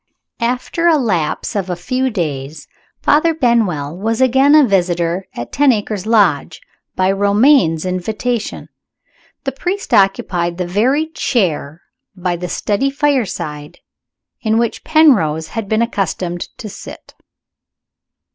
[0.39, 2.67] AFTER a lapse of a few days,
[3.03, 6.59] Father Benwell was again a visitor at Ten Acres Lodge
[6.95, 8.67] by Romayne's invitation.
[9.43, 11.83] The priest occupied the very chair,
[12.15, 13.77] by the study fireside,
[14.41, 17.13] in which Penrose had been accustomed to sit.